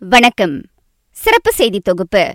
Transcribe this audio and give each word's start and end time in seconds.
வணக்கம். 0.00 0.60
சிறப்பு 1.10 1.52
செய்தி 1.52 1.80
தொகுப்பு. 1.80 2.34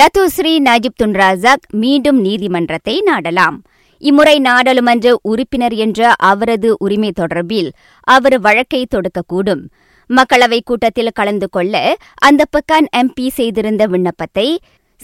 டத்தோஸ்ரீ 0.00 0.58
நஜிப் 0.58 1.02
துன் 1.02 1.12
ராசாக் 1.12 1.68
மீண்டும் 1.70 2.20
நீதிமன்றத்தை 2.20 3.00
நாடலாம். 3.00 3.62
இம்முறை 3.98 4.38
நாடாளுமன்ற 4.38 5.18
உறுப்பினர் 5.22 5.72
என்ற 5.72 6.14
அவரது 6.16 6.76
உரிமை 6.78 7.12
தொடர்பில் 7.20 7.70
அவர் 8.00 8.40
வழக்கை 8.40 8.86
தொடுக்கக்கூடும். 8.86 9.70
மக்களவைக் 10.08 10.64
கூட்டத்தில் 10.64 11.10
கலந்து 11.14 11.48
கொள்ள 11.48 11.96
அந்த 12.14 12.44
பக்கான் 12.50 12.86
எம்பி 12.96 13.28
செய்திருந்த 13.28 13.86
விண்ணப்பத்தை 13.86 14.60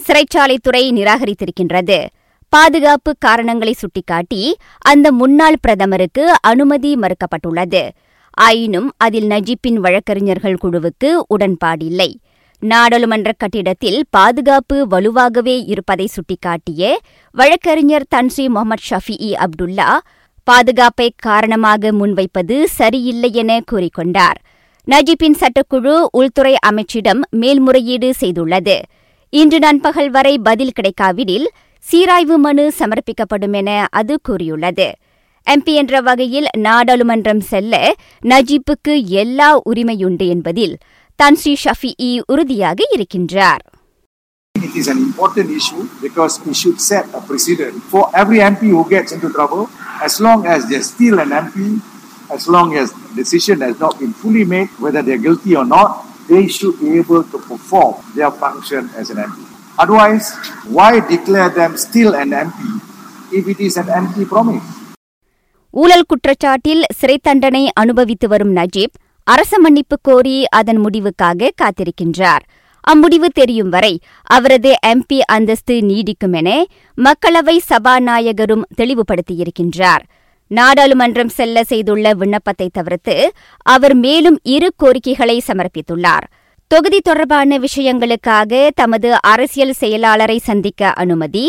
சிறைச்சாலைத்துறை 0.07 0.91
நிராகரித்திருக்கின்றது. 0.91 2.05
பாதுகாப்பு 2.49 3.15
காரணங்களை 3.19 3.73
சுட்டிக்காட்டி 3.73 4.55
அந்த 4.77 5.11
முன்னாள் 5.11 5.59
பிரதமருக்கு 5.61 6.33
அனுமதி 6.41 6.95
மறுக்கப்பட்டுள்ளது. 6.95 7.89
ஆயினும் 8.35 8.91
அதில் 8.97 9.27
நஜீப்பின் 9.27 9.73
வழக்கறிஞர்கள் 9.73 10.57
குழுவுக்கு 10.63 11.09
உடன்பாடில்லை. 11.35 12.13
நாடாளுமன்ற 12.59 13.31
கட்டிடத்தில் 13.37 14.05
பாதுகாப்பு 14.09 14.87
வலுவாகவே 14.91 15.63
இருப்பதை 15.65 16.07
சுட்டிக்காட்டிய 16.07 16.93
வழக்கறிஞர் 17.31 18.05
தன்ஸ்ரீ 18.15 18.47
முகமது 18.47 18.81
ஷஃபிஇ 18.89 19.31
அப்துல்லா 19.37 19.97
பாதுகாப்பை 20.43 21.11
காரணமாக 21.15 21.91
முன்வைப்பது 21.91 22.63
சரியில்லை 22.63 23.33
என 23.33 23.59
கூறிக்கொண்டார். 23.71 24.39
நஜீப்பின் 24.87 25.37
சட்டக்குழு 25.39 26.05
உள்துறை 26.11 26.55
அமைச்சிடம் 26.65 27.21
மேல்முறையீடு 27.29 28.13
செய்துள்ளது. 28.19 28.81
இன்று 29.29 29.59
நண்பகல் 29.59 30.09
வரை 30.09 30.37
பதில் 30.37 30.71
கிடைக்காவிடில் 30.71 31.47
சீராய்வு 31.79 32.37
மனு 32.37 32.71
சமர்ப்பிக்கப்படும் 32.79 33.53
என 33.53 33.87
அது 33.91 34.19
கூறியுள்ளது. 34.23 34.91
எம்பி 35.46 35.72
என்ற 35.80 36.00
வகையில் 36.08 36.48
நாடாளுமன்றம் 36.66 37.42
செல்ல 37.50 37.74
நஜீப்புக்கு 38.32 38.94
எல்லா 39.22 39.48
உரிமையுண்டு 39.70 40.26
என்பதில் 40.34 40.74
தன்ஸ்ரீ 41.18 41.54
ஷஃபிஇ 41.64 42.12
உறுதியாக 42.32 42.80
இருக்கின்றார் 42.96 43.64
It 44.54 44.74
is 44.76 44.88
an 44.88 44.98
important 44.98 45.48
issue 45.50 45.82
because 46.00 46.34
it 46.46 46.54
should 46.54 46.80
set 46.80 47.06
a 47.18 47.20
precedent 47.28 47.76
for 47.92 48.02
every 48.14 48.38
MP 48.38 48.62
who 48.70 48.82
gets 48.88 49.10
into 49.10 49.28
trouble. 49.30 49.62
As 50.00 50.20
long 50.20 50.46
as 50.46 50.68
they're 50.68 50.82
still 50.82 51.18
an 51.18 51.30
MP, 51.30 51.56
as 52.30 52.46
long 52.46 52.76
as 52.76 52.92
decision 53.14 53.60
has 53.60 53.76
not 53.78 53.98
been 53.98 54.12
fully 54.12 54.44
made, 54.44 54.68
whether 54.78 55.02
they're 55.02 55.18
guilty 55.18 55.56
or 55.56 55.64
not, 55.66 55.90
they 56.28 56.46
should 56.46 56.78
be 56.78 56.98
able 56.98 57.24
to 57.24 57.38
perform 57.40 57.94
their 58.14 58.30
function 58.30 58.90
as 58.94 59.10
an 59.10 59.18
MP. 59.18 59.38
Otherwise, 59.78 60.26
why 60.68 61.00
declare 61.00 61.50
them 61.50 61.76
still 61.76 62.14
an 62.14 62.30
MP 62.30 62.60
if 63.32 63.48
it 63.48 63.60
is 63.60 63.76
an 63.76 63.88
empty 63.90 64.24
promise? 64.24 64.73
ஊழல் 65.79 66.05
குற்றச்சாட்டில் 66.07 66.83
சிறை 66.95 67.15
தண்டனை 67.21 67.69
அனுபவித்து 67.73 68.27
வரும் 68.27 68.55
Najib 68.55 68.95
அரச 69.23 69.59
மன்னிப்பு 69.59 69.97
கோரி 70.01 70.35
அதன் 70.47 70.79
முடிவுக்காக 70.85 71.49
காத்திருக்கின்றார். 71.61 72.43
அம்முடிவு 72.83 73.29
தெரியும் 73.33 73.69
வரை 73.69 73.99
அவரது 74.23 74.71
எம்பி 74.87 75.19
அந்தஸ்து 75.25 75.75
நீடிக்கும் 75.81 76.33
என 76.33 76.49
மக்களவை 76.97 77.57
சபாநாயகரும் 77.69 78.63
தெளிவுபடுத்தியிருக்கின்றார். 78.77 80.03
நாடாளுமன்றம் 80.51 81.33
செல்ல 81.37 81.63
செய்துள்ள 81.63 82.13
விண்ணப்பத்தை 82.13 82.69
தவிர்த்து 82.71 83.31
அவர் 83.65 83.95
மேலும் 83.95 84.39
இரு 84.43 84.71
கோரிக்கைகளை 84.77 85.41
சமர்ப்பித்துள்ளார். 85.47 86.25
தொகுதி 86.71 86.99
தொடர்பான 86.99 87.57
விஷயங்களுக்காக 87.57 88.69
தமது 88.75 89.09
அரசியல் 89.21 89.79
செயலாளரை 89.79 90.37
சந்திக்க 90.37 90.91
அனுமதி 91.03 91.45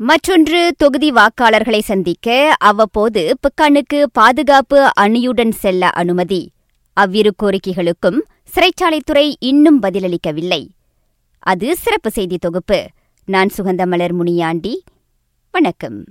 மற்றொன்று 0.00 0.74
தொகுதி 0.76 1.10
வாக்காளர்களை 1.10 1.78
சந்திக்க 1.78 2.54
அவ்வப்போது 2.58 3.36
பிக்கானுக்கு 3.40 4.02
பாதுகாப்பு 4.12 4.90
அணியுடன் 5.00 5.50
செல்ல 5.50 5.88
அனுமதி. 5.88 6.52
அவ்விரு 6.92 7.34
கோரிக்கைகளுக்கும் 7.42 8.18
சிறைச்சாலைத்துறை 8.54 9.34
இன்னும் 9.38 9.82
பதிலளிக்கவில்லை. 9.82 10.68
அது 11.38 11.76
சிறப்பு 11.76 12.10
செய்தி 12.10 12.36
தொகுப்பு. 12.38 12.86
நான் 13.24 13.48
சுகந்தமலர் 13.56 14.12
முனியாண்டி. 14.12 14.82
வணக்கம். 15.50 16.04